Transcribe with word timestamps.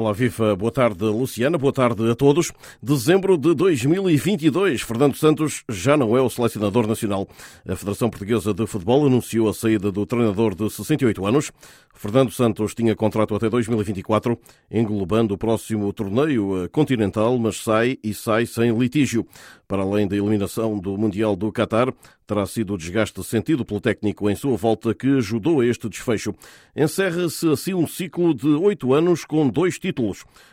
Olá, 0.00 0.14
viva. 0.14 0.56
Boa 0.56 0.72
tarde, 0.72 1.04
Luciana. 1.04 1.58
Boa 1.58 1.74
tarde 1.74 2.10
a 2.10 2.14
todos. 2.14 2.50
Dezembro 2.82 3.36
de 3.36 3.54
2022. 3.54 4.80
Fernando 4.80 5.14
Santos 5.14 5.62
já 5.68 5.94
não 5.94 6.16
é 6.16 6.22
o 6.22 6.30
selecionador 6.30 6.86
nacional. 6.86 7.28
A 7.68 7.76
Federação 7.76 8.08
Portuguesa 8.08 8.54
de 8.54 8.66
Futebol 8.66 9.04
anunciou 9.06 9.46
a 9.46 9.52
saída 9.52 9.92
do 9.92 10.06
treinador 10.06 10.54
de 10.54 10.70
68 10.70 11.26
anos. 11.26 11.52
Fernando 11.94 12.30
Santos 12.30 12.74
tinha 12.74 12.96
contrato 12.96 13.34
até 13.34 13.50
2024, 13.50 14.40
englobando 14.70 15.34
o 15.34 15.38
próximo 15.38 15.92
torneio 15.92 16.66
continental, 16.72 17.36
mas 17.38 17.62
sai 17.62 17.98
e 18.02 18.14
sai 18.14 18.46
sem 18.46 18.74
litígio. 18.74 19.26
Para 19.68 19.82
além 19.82 20.08
da 20.08 20.16
eliminação 20.16 20.78
do 20.78 20.96
Mundial 20.96 21.36
do 21.36 21.52
Qatar, 21.52 21.92
terá 22.26 22.46
sido 22.46 22.74
o 22.74 22.78
desgaste 22.78 23.22
sentido 23.22 23.64
pelo 23.64 23.80
técnico 23.80 24.30
em 24.30 24.34
sua 24.34 24.56
volta 24.56 24.94
que 24.94 25.18
ajudou 25.18 25.60
a 25.60 25.66
este 25.66 25.88
desfecho. 25.88 26.34
Encerra-se 26.74 27.48
assim 27.50 27.74
um 27.74 27.86
ciclo 27.86 28.32
de 28.32 28.48
oito 28.48 28.94
anos 28.94 29.24
com 29.24 29.48
dois 29.48 29.78
títulos, 29.78 29.89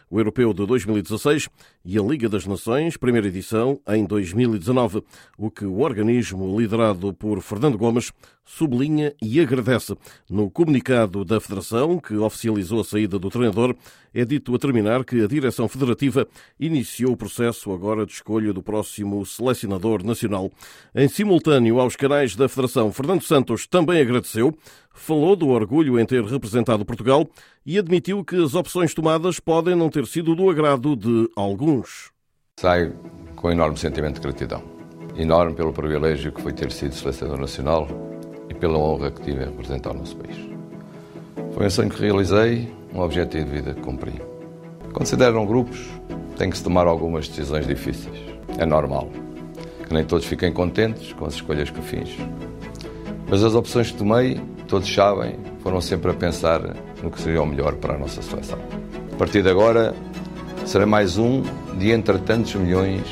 o 0.10 0.20
Europeu 0.20 0.54
de 0.54 0.66
2016 0.66 1.50
e 1.90 1.98
a 1.98 2.02
Liga 2.02 2.28
das 2.28 2.46
Nações, 2.46 2.98
primeira 2.98 3.28
edição, 3.28 3.80
em 3.88 4.04
2019, 4.04 5.02
o 5.38 5.50
que 5.50 5.64
o 5.64 5.80
organismo 5.80 6.60
liderado 6.60 7.14
por 7.14 7.40
Fernando 7.40 7.78
Gomes 7.78 8.12
sublinha 8.44 9.14
e 9.22 9.40
agradece. 9.40 9.96
No 10.30 10.52
comunicado 10.52 11.24
da 11.24 11.40
Federação, 11.40 11.98
que 11.98 12.16
oficializou 12.16 12.82
a 12.82 12.84
saída 12.84 13.18
do 13.18 13.30
treinador, 13.30 13.74
é 14.14 14.26
dito 14.26 14.54
a 14.56 14.60
terminar 14.60 15.06
que 15.06 15.22
a 15.22 15.28
direção 15.28 15.68
federativa 15.68 16.28
iniciou 16.60 17.14
o 17.14 17.18
processo 17.18 17.72
agora 17.72 18.06
de 18.06 18.14
escolha 18.14 18.52
do 18.52 18.64
próximo 18.64 19.26
selecionador 19.26 20.04
nacional. 20.04 20.52
Em 20.96 21.08
simultâneo 21.08 21.80
aos 21.80 21.96
canais 21.96 22.36
da 22.36 22.50
Federação, 22.50 22.92
Fernando 22.92 23.22
Santos 23.22 23.68
também 23.68 24.02
agradeceu, 24.02 24.58
falou 24.94 25.36
do 25.36 25.50
orgulho 25.50 26.00
em 26.00 26.06
ter 26.06 26.24
representado 26.24 26.86
Portugal 26.86 27.30
e 27.66 27.78
admitiu 27.78 28.24
que 28.24 28.42
as 28.42 28.56
opções 28.56 28.94
tomadas 28.94 29.40
podem 29.40 29.76
não 29.76 29.90
ter 29.90 30.08
sido 30.08 30.34
do 30.34 30.50
agrado 30.50 30.96
de 30.96 31.30
alguns. 31.36 31.77
Saio 32.60 32.96
com 33.36 33.52
enorme 33.52 33.78
sentimento 33.78 34.16
de 34.16 34.22
gratidão. 34.22 34.64
Enorme 35.16 35.54
pelo 35.54 35.74
privilégio 35.74 36.32
que 36.32 36.42
foi 36.42 36.54
ter 36.54 36.72
sido 36.72 36.94
selecionador 36.94 37.42
nacional 37.42 37.88
e 38.50 38.54
pela 38.54 38.78
honra 38.78 39.12
que 39.12 39.22
tive 39.22 39.44
em 39.44 39.46
representar 39.46 39.92
o 39.92 39.94
nosso 39.96 40.16
país. 40.18 40.38
Foi 41.54 41.66
um 41.66 41.70
sonho 41.70 41.90
que 41.90 42.02
realizei, 42.02 42.74
um 42.94 43.00
objetivo 43.00 43.46
de 43.46 43.52
vida 43.52 43.74
que 43.74 43.82
cumpri. 43.82 44.22
Quando 44.94 45.06
se 45.06 45.16
deram 45.16 45.46
grupos, 45.46 45.88
tem 46.38 46.50
que 46.50 46.58
se 46.58 46.64
tomar 46.64 46.88
algumas 46.88 47.28
decisões 47.28 47.66
difíceis. 47.68 48.18
É 48.58 48.66
normal 48.66 49.10
que 49.88 49.94
nem 49.94 50.04
todos 50.04 50.26
fiquem 50.26 50.52
contentes 50.52 51.14
com 51.14 51.26
as 51.26 51.36
escolhas 51.36 51.70
que 51.70 51.82
fiz. 51.82 52.10
Mas 53.30 53.44
as 53.44 53.56
opções 53.56 53.92
que 53.92 53.98
tomei, 53.98 54.40
todos 54.68 54.94
sabem, 54.94 55.38
foram 55.62 55.80
sempre 55.80 56.12
a 56.12 56.14
pensar 56.14 56.62
no 57.02 57.10
que 57.10 57.22
seria 57.22 57.42
o 57.42 57.46
melhor 57.46 57.76
para 57.76 57.96
a 57.96 57.98
nossa 57.98 58.22
seleção. 58.22 58.60
A 59.14 59.16
partir 59.16 59.42
de 59.42 59.50
agora, 59.50 59.96
será 60.66 60.86
mais 60.86 61.18
um 61.18 61.42
de 61.78 61.92
entre 61.92 62.18
tantos 62.20 62.56
milhões 62.56 63.04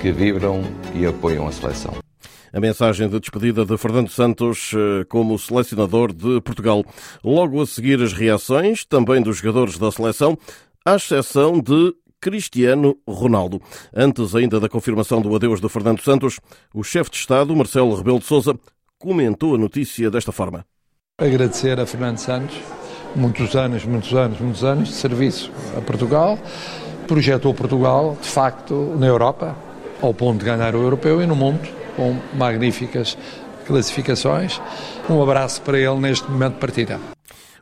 que 0.00 0.12
vibram 0.12 0.62
e 0.94 1.06
apoiam 1.06 1.46
a 1.46 1.52
seleção. 1.52 1.94
A 2.52 2.60
mensagem 2.60 3.08
de 3.08 3.18
despedida 3.18 3.64
de 3.64 3.78
Fernando 3.78 4.10
Santos 4.10 4.72
eh, 4.74 5.04
como 5.08 5.38
selecionador 5.38 6.12
de 6.12 6.40
Portugal. 6.42 6.84
Logo 7.24 7.62
a 7.62 7.66
seguir 7.66 8.02
as 8.02 8.12
reações, 8.12 8.84
também 8.84 9.22
dos 9.22 9.38
jogadores 9.38 9.78
da 9.78 9.90
seleção, 9.90 10.36
à 10.84 10.96
exceção 10.96 11.58
de 11.60 11.94
Cristiano 12.20 12.96
Ronaldo. 13.08 13.60
Antes 13.94 14.34
ainda 14.34 14.60
da 14.60 14.68
confirmação 14.68 15.22
do 15.22 15.34
adeus 15.34 15.60
de 15.60 15.68
Fernando 15.68 16.02
Santos, 16.02 16.38
o 16.74 16.84
chefe 16.84 17.10
de 17.10 17.16
Estado, 17.16 17.56
Marcelo 17.56 17.94
Rebelo 17.94 18.18
de 18.18 18.26
Sousa, 18.26 18.54
comentou 18.98 19.54
a 19.54 19.58
notícia 19.58 20.10
desta 20.10 20.30
forma. 20.30 20.64
Agradecer 21.18 21.80
a 21.80 21.86
Fernando 21.86 22.18
Santos 22.18 22.56
muitos 23.16 23.54
anos, 23.56 23.84
muitos 23.84 24.12
anos, 24.12 24.40
muitos 24.40 24.64
anos 24.64 24.88
de 24.88 24.94
serviço 24.94 25.50
a 25.76 25.80
Portugal. 25.80 26.38
Projetou 27.06 27.52
Portugal, 27.52 28.16
de 28.20 28.28
facto, 28.28 28.94
na 28.98 29.06
Europa, 29.06 29.56
ao 30.00 30.14
ponto 30.14 30.38
de 30.38 30.44
ganhar 30.44 30.74
o 30.74 30.82
europeu 30.82 31.22
e 31.22 31.26
no 31.26 31.36
mundo 31.36 31.68
com 31.96 32.16
magníficas 32.34 33.16
classificações. 33.66 34.60
Um 35.08 35.22
abraço 35.22 35.62
para 35.62 35.78
ele 35.78 35.96
neste 35.96 36.30
momento 36.30 36.54
de 36.54 36.60
partida. 36.60 37.00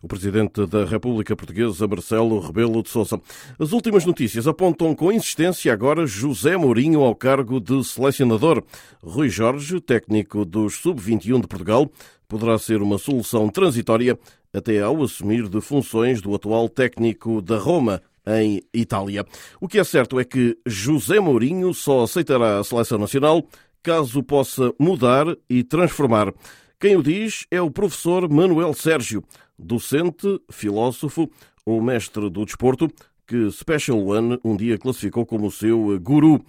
O 0.02 0.08
Presidente 0.08 0.66
da 0.66 0.86
República 0.86 1.36
Portuguesa, 1.36 1.86
Marcelo 1.86 2.40
Rebelo 2.40 2.82
de 2.82 2.88
Sousa. 2.88 3.20
As 3.58 3.72
últimas 3.72 4.06
notícias 4.06 4.48
apontam 4.48 4.94
com 4.94 5.12
insistência 5.12 5.70
agora 5.70 6.06
José 6.06 6.56
Mourinho 6.56 7.02
ao 7.02 7.14
cargo 7.14 7.60
de 7.60 7.84
selecionador. 7.84 8.62
Rui 9.02 9.28
Jorge, 9.28 9.78
técnico 9.78 10.46
dos 10.46 10.76
Sub-21 10.76 11.42
de 11.42 11.46
Portugal, 11.46 11.90
poderá 12.26 12.58
ser 12.58 12.80
uma 12.80 12.96
solução 12.96 13.50
transitória 13.50 14.18
até 14.54 14.80
ao 14.80 15.02
assumir 15.02 15.48
de 15.48 15.60
funções 15.60 16.22
do 16.22 16.34
atual 16.34 16.68
técnico 16.68 17.42
da 17.42 17.58
Roma, 17.58 18.00
em 18.26 18.60
Itália. 18.72 19.24
O 19.60 19.68
que 19.68 19.78
é 19.78 19.84
certo 19.84 20.18
é 20.18 20.24
que 20.24 20.56
José 20.66 21.20
Mourinho 21.20 21.72
só 21.74 22.02
aceitará 22.02 22.58
a 22.58 22.64
seleção 22.64 22.98
nacional 22.98 23.46
caso 23.82 24.22
possa 24.22 24.72
mudar 24.78 25.26
e 25.48 25.64
transformar. 25.64 26.32
Quem 26.78 26.96
o 26.96 27.02
diz 27.02 27.46
é 27.50 27.60
o 27.60 27.70
professor 27.70 28.28
Manuel 28.28 28.72
Sérgio, 28.74 29.22
docente, 29.58 30.40
filósofo 30.50 31.30
ou 31.64 31.82
mestre 31.82 32.28
do 32.30 32.44
desporto, 32.44 32.88
que 33.26 33.50
Special 33.50 33.98
One 33.98 34.38
um 34.44 34.56
dia 34.56 34.78
classificou 34.78 35.24
como 35.24 35.50
seu 35.50 35.98
guru. 36.00 36.40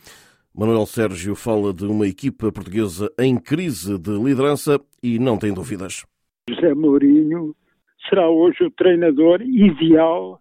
Manuel 0.54 0.86
Sérgio 0.86 1.36
fala 1.36 1.74
de 1.74 1.86
uma 1.86 2.08
equipa 2.08 2.52
portuguesa 2.52 3.12
em 3.20 3.38
crise 3.38 3.98
de 3.98 4.12
liderança 4.12 4.80
e 5.02 5.20
não 5.20 5.38
tem 5.38 5.54
dúvidas. 5.54 6.06
José 6.50 6.74
Mourinho 6.74 7.56
será 8.10 8.30
hoje 8.30 8.64
o 8.64 8.72
treinador 8.72 9.42
ideal 9.42 10.41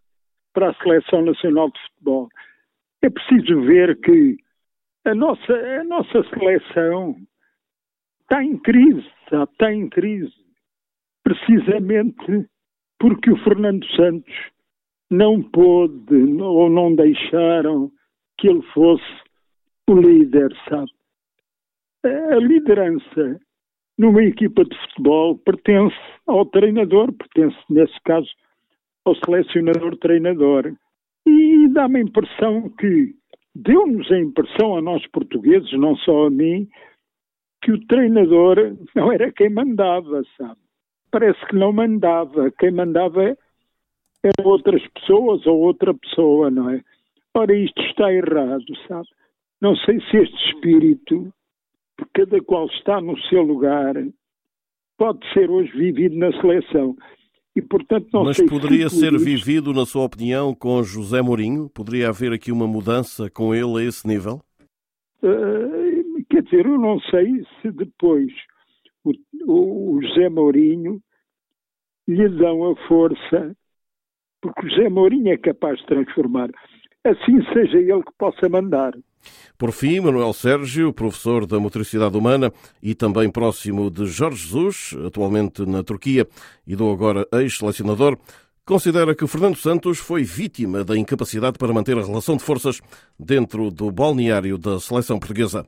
para 0.52 0.70
a 0.70 0.74
Seleção 0.74 1.22
Nacional 1.22 1.70
de 1.70 1.80
Futebol. 1.80 2.28
É 3.02 3.10
preciso 3.10 3.60
ver 3.62 3.98
que 4.00 4.36
a 5.04 5.14
nossa, 5.14 5.52
a 5.52 5.84
nossa 5.84 6.22
seleção 6.30 7.16
está 8.22 8.44
em 8.44 8.58
crise, 8.58 9.10
sabe? 9.28 9.50
está 9.52 9.72
em 9.72 9.88
crise. 9.88 10.34
Precisamente 11.22 12.48
porque 12.98 13.30
o 13.30 13.42
Fernando 13.44 13.84
Santos 13.96 14.34
não 15.10 15.42
pôde 15.42 16.14
ou 16.40 16.68
não 16.68 16.94
deixaram 16.94 17.90
que 18.38 18.48
ele 18.48 18.62
fosse 18.72 19.04
o 19.88 19.94
líder, 19.94 20.54
sabe? 20.68 20.90
A 22.04 22.36
liderança 22.36 23.40
numa 23.98 24.22
equipa 24.22 24.64
de 24.64 24.76
futebol 24.78 25.36
pertence 25.38 25.96
ao 26.26 26.46
treinador, 26.46 27.12
pertence, 27.12 27.58
nesse 27.68 28.00
caso, 28.04 28.28
ao 29.04 29.14
selecionador-treinador. 29.16 30.74
E 31.26 31.68
dá-me 31.68 31.98
a 31.98 32.02
impressão 32.02 32.68
que 32.70 33.14
deu-nos 33.54 34.10
a 34.10 34.18
impressão 34.18 34.76
a 34.76 34.82
nós 34.82 35.06
portugueses, 35.08 35.72
não 35.72 35.96
só 35.96 36.26
a 36.26 36.30
mim, 36.30 36.68
que 37.62 37.72
o 37.72 37.86
treinador 37.86 38.76
não 38.94 39.12
era 39.12 39.32
quem 39.32 39.50
mandava, 39.50 40.22
sabe? 40.36 40.58
Parece 41.10 41.44
que 41.46 41.56
não 41.56 41.72
mandava. 41.72 42.50
Quem 42.52 42.70
mandava 42.70 43.36
eram 44.22 44.50
outras 44.50 44.86
pessoas 44.88 45.46
ou 45.46 45.58
outra 45.58 45.92
pessoa, 45.94 46.50
não 46.50 46.70
é? 46.70 46.82
Ora, 47.34 47.54
isto 47.54 47.80
está 47.82 48.12
errado, 48.12 48.64
sabe? 48.88 49.08
Não 49.60 49.76
sei 49.76 50.00
se 50.00 50.16
este 50.16 50.52
espírito, 50.52 51.32
cada 52.14 52.40
qual 52.42 52.66
está 52.66 53.00
no 53.00 53.18
seu 53.22 53.42
lugar, 53.42 53.94
pode 54.98 55.20
ser 55.32 55.50
hoje 55.50 55.70
vivido 55.72 56.16
na 56.16 56.32
seleção. 56.40 56.96
E, 57.54 57.60
portanto, 57.60 58.08
não 58.12 58.24
Mas 58.24 58.40
poderia 58.40 58.88
ser 58.88 59.12
isto... 59.12 59.24
vivido, 59.24 59.72
na 59.72 59.84
sua 59.84 60.04
opinião, 60.04 60.54
com 60.54 60.82
José 60.82 61.20
Mourinho? 61.20 61.68
Poderia 61.68 62.08
haver 62.08 62.32
aqui 62.32 62.52
uma 62.52 62.66
mudança 62.66 63.28
com 63.28 63.54
ele 63.54 63.80
a 63.80 63.88
esse 63.88 64.06
nível? 64.06 64.40
Uh, 65.22 66.24
quer 66.30 66.42
dizer, 66.44 66.64
eu 66.64 66.78
não 66.78 67.00
sei 67.00 67.44
se 67.60 67.70
depois 67.72 68.32
o, 69.04 69.12
o, 69.96 70.02
José 70.02 70.28
Mourinho 70.28 71.00
lhe 72.06 72.28
dão 72.28 72.70
a 72.70 72.76
força, 72.86 73.56
porque 74.40 74.66
o 74.66 74.70
José 74.70 74.88
Mourinho 74.88 75.32
é 75.32 75.36
capaz 75.36 75.78
de 75.80 75.86
transformar. 75.86 76.50
Assim 77.04 77.42
seja 77.52 77.78
ele 77.78 78.02
que 78.02 78.12
possa 78.16 78.48
mandar. 78.48 78.94
Por 79.58 79.72
fim, 79.72 80.00
Manuel 80.00 80.32
Sérgio, 80.32 80.92
professor 80.92 81.46
da 81.46 81.60
motricidade 81.60 82.16
humana 82.16 82.52
e 82.82 82.94
também 82.94 83.30
próximo 83.30 83.90
de 83.90 84.06
Jorge 84.06 84.46
Jesus, 84.46 84.96
atualmente 85.06 85.66
na 85.66 85.82
Turquia 85.82 86.26
e 86.66 86.74
do 86.74 86.90
agora 86.90 87.26
ex-selecionador, 87.32 88.16
considera 88.64 89.14
que 89.14 89.26
Fernando 89.26 89.56
Santos 89.56 89.98
foi 89.98 90.22
vítima 90.22 90.84
da 90.84 90.96
incapacidade 90.96 91.58
para 91.58 91.72
manter 91.72 91.98
a 91.98 92.02
relação 92.02 92.36
de 92.36 92.44
forças 92.44 92.80
dentro 93.18 93.70
do 93.70 93.90
balneário 93.90 94.56
da 94.56 94.78
seleção 94.78 95.18
portuguesa. 95.18 95.66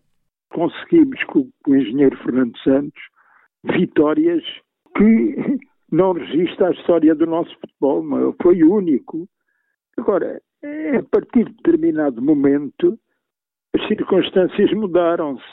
Conseguimos 0.50 1.22
com 1.24 1.48
o 1.66 1.76
engenheiro 1.76 2.16
Fernando 2.18 2.56
Santos 2.58 3.02
vitórias 3.64 4.42
que 4.96 5.58
não 5.90 6.12
registra 6.12 6.68
a 6.68 6.72
história 6.72 7.14
do 7.14 7.26
nosso 7.26 7.54
futebol, 7.60 8.34
foi 8.42 8.62
único. 8.62 9.28
Agora, 9.96 10.40
a 10.64 11.02
partir 11.10 11.44
de 11.44 11.52
determinado 11.54 12.22
momento, 12.22 12.98
as 13.74 13.88
circunstâncias 13.88 14.72
mudaram-se. 14.72 15.44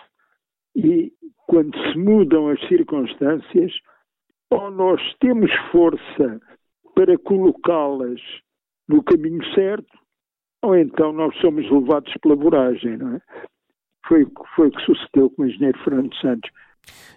E 0.76 1.12
quando 1.48 1.76
se 1.78 1.98
mudam 1.98 2.50
as 2.50 2.60
circunstâncias, 2.68 3.72
ou 4.50 4.72
nós 4.72 5.02
temos 5.20 5.52
força 5.72 6.40
para 6.96 7.18
colocá-las 7.18 8.20
no 8.88 9.04
caminho 9.04 9.44
certo, 9.54 9.98
ou 10.62 10.76
então 10.76 11.14
nós 11.14 11.36
somos 11.40 11.70
levados 11.70 12.14
pela 12.22 12.36
voragem, 12.36 12.98
não 12.98 13.16
é? 13.16 13.22
Foi, 14.08 14.26
foi 14.56 14.68
o 14.68 14.72
que 14.72 14.86
sucedeu 14.86 15.30
com 15.30 15.44
o 15.44 15.46
engenheiro 15.46 15.78
Fernando 15.84 16.14
Santos. 16.16 16.50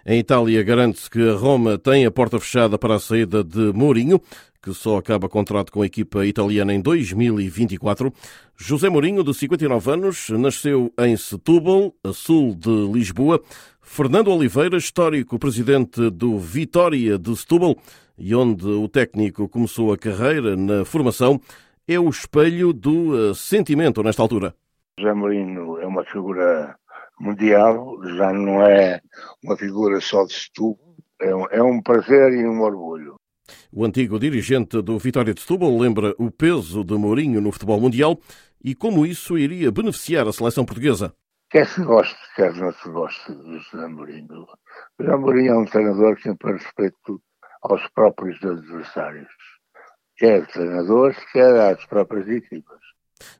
Em 0.05 0.19
Itália, 0.19 0.63
garante-se 0.63 1.09
que 1.09 1.29
Roma 1.31 1.77
tem 1.77 2.05
a 2.05 2.11
porta 2.11 2.39
fechada 2.39 2.77
para 2.77 2.95
a 2.95 2.99
saída 2.99 3.43
de 3.43 3.73
Mourinho, 3.73 4.19
que 4.63 4.73
só 4.73 4.95
acaba 4.95 5.27
contrato 5.27 5.73
com 5.73 5.81
a 5.81 5.85
equipa 5.85 6.25
italiana 6.25 6.73
em 6.73 6.79
2024. 6.79 8.13
José 8.55 8.87
Mourinho, 8.87 9.21
de 9.21 9.33
59 9.33 9.91
anos, 9.91 10.29
nasceu 10.29 10.89
em 10.97 11.17
Setúbal, 11.17 11.93
a 12.01 12.13
sul 12.13 12.55
de 12.55 12.69
Lisboa. 12.89 13.41
Fernando 13.81 14.31
Oliveira, 14.31 14.77
histórico 14.77 15.37
presidente 15.37 16.09
do 16.09 16.39
Vitória 16.39 17.19
de 17.19 17.35
Setúbal, 17.35 17.75
e 18.17 18.33
onde 18.33 18.65
o 18.65 18.87
técnico 18.87 19.49
começou 19.49 19.91
a 19.91 19.97
carreira 19.97 20.55
na 20.55 20.85
formação, 20.85 21.41
é 21.85 21.99
o 21.99 22.07
espelho 22.07 22.71
do 22.71 23.31
eh, 23.31 23.33
sentimento 23.33 24.01
nesta 24.01 24.21
altura. 24.21 24.55
José 24.97 25.13
Mourinho 25.13 25.77
é 25.79 25.85
uma 25.85 26.05
figura 26.05 26.77
mundial, 27.19 27.97
já 28.15 28.31
não 28.31 28.61
é 28.61 29.01
uma 29.43 29.57
figura 29.57 29.99
só 29.99 30.23
de 30.25 30.33
Setúbal, 30.33 30.95
é 31.19 31.35
um, 31.35 31.45
é 31.51 31.61
um 31.61 31.81
prazer 31.81 32.31
e 32.31 32.47
um 32.47 32.61
orgulho. 32.61 33.15
O 33.75 33.83
antigo 33.83 34.19
dirigente 34.19 34.83
do 34.83 34.99
Vitória 34.99 35.33
de 35.33 35.41
Setúbal 35.41 35.75
lembra 35.75 36.13
o 36.19 36.29
peso 36.29 36.83
de 36.83 36.93
Mourinho 36.93 37.41
no 37.41 37.51
futebol 37.51 37.81
mundial 37.81 38.19
e 38.63 38.75
como 38.75 39.03
isso 39.03 39.35
iria 39.35 39.71
beneficiar 39.71 40.27
a 40.27 40.31
seleção 40.31 40.63
portuguesa. 40.63 41.11
Quer 41.49 41.65
se 41.65 41.83
goste, 41.83 42.15
quer 42.35 42.53
não 42.53 42.71
se 42.71 42.87
goste 42.89 43.33
de 43.33 43.57
José 43.57 43.87
Mourinho. 43.87 44.45
José 44.99 45.15
Mourinho 45.15 45.53
é 45.53 45.57
um 45.57 45.65
treinador 45.65 46.15
que 46.17 46.21
sempre 46.21 46.51
respeito 46.51 47.19
aos 47.63 47.81
próprios 47.95 48.37
adversários, 48.43 49.27
quer 50.17 50.45
treinadores, 50.45 51.17
quer 51.31 51.71
às 51.71 51.83
próprias 51.87 52.27
equipas. 52.27 52.77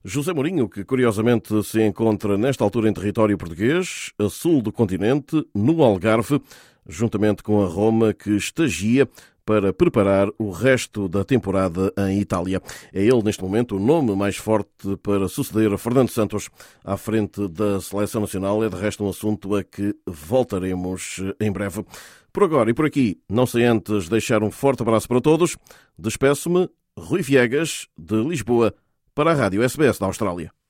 José 0.04 0.34
Mourinho, 0.34 0.68
que 0.68 0.84
curiosamente 0.84 1.64
se 1.64 1.80
encontra 1.84 2.40
nesta 2.40 2.64
altura 2.64 2.90
em 2.90 2.94
território 2.94 3.38
português, 3.38 4.12
a 4.18 4.28
sul 4.30 4.64
do 4.64 4.72
continente, 4.72 5.48
no 5.54 5.84
Algarve, 5.84 6.42
juntamente 6.88 7.44
com 7.44 7.64
a 7.64 7.68
Roma, 7.68 8.14
que 8.14 8.32
estagia 8.32 9.08
para 9.46 9.74
preparar 9.74 10.30
o 10.38 10.52
resto 10.52 11.08
da 11.08 11.24
temporada 11.24 11.94
em 12.10 12.20
Itália. 12.20 12.62
É 12.94 13.02
ele, 13.02 13.24
neste 13.24 13.44
momento, 13.44 13.76
o 13.76 13.80
nome 13.80 14.16
mais 14.16 14.38
forte 14.38 14.98
para 15.02 15.28
suceder 15.28 15.72
a 15.74 15.78
Fernando 15.78 16.10
Santos 16.10 16.50
à 16.84 16.98
frente 16.98 17.48
da 17.48 17.82
Seleção 17.82 18.22
Nacional. 18.22 18.64
É, 18.64 18.70
de 18.70 18.76
resto, 18.76 19.04
um 19.04 19.10
assunto 19.10 19.56
a 19.56 19.64
que 19.64 19.96
voltaremos 20.06 21.22
em 21.40 21.52
breve. 21.52 21.86
Por 22.32 22.44
agora 22.44 22.72
e 22.72 22.74
por 22.74 22.86
aqui, 22.86 23.20
não 23.30 23.46
sei 23.46 23.66
antes 23.66 24.10
deixar 24.10 24.42
um 24.42 24.50
forte 24.50 24.82
abraço 24.82 25.08
para 25.08 25.22
todos. 25.22 25.58
Despeço-me, 25.98 26.70
Rui 26.98 27.22
Viegas, 27.22 27.88
de 27.98 28.16
Lisboa, 28.24 28.74
para 29.14 29.32
a 29.32 29.36
Rádio 29.36 29.62
SBS 29.62 30.00
da 30.00 30.08
Austrália. 30.08 30.63